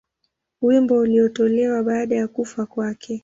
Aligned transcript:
Wimbo 0.61 0.97
ulitolewa 0.97 1.83
baada 1.83 2.15
ya 2.15 2.27
kufa 2.27 2.65
kwake. 2.65 3.19